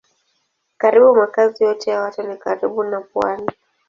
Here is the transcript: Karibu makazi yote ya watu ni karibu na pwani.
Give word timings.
Karibu 0.77 1.15
makazi 1.15 1.63
yote 1.63 1.91
ya 1.91 2.01
watu 2.01 2.23
ni 2.23 2.37
karibu 2.37 2.83
na 2.83 3.01
pwani. 3.01 3.51